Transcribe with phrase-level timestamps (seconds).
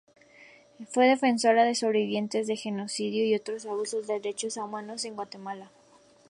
[0.89, 5.69] Fue defensora de sobrevivientes de genocidio y otros abusos de derechos humanos en Guatemala.